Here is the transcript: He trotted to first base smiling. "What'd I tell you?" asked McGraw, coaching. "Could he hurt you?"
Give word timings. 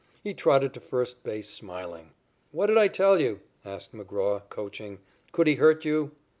He 0.23 0.33
trotted 0.33 0.73
to 0.73 0.79
first 0.79 1.21
base 1.23 1.47
smiling. 1.51 2.13
"What'd 2.51 2.75
I 2.75 2.87
tell 2.87 3.21
you?" 3.21 3.39
asked 3.63 3.93
McGraw, 3.93 4.41
coaching. 4.49 4.97
"Could 5.31 5.45
he 5.45 5.53
hurt 5.57 5.85
you?" 5.85 6.09